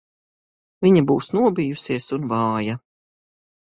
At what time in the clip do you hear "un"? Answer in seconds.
2.21-2.29